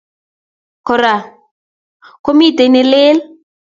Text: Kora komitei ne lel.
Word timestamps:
Kora 0.87 1.13
komitei 2.25 2.69
ne 2.71 2.81
lel. 2.91 3.17